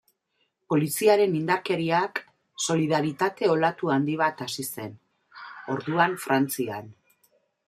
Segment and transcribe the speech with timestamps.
[0.73, 2.21] Poliziaren indarkeriak
[2.65, 4.97] solidaritate olatu handi bat hasi zen,
[5.77, 6.91] orduan, Frantzian.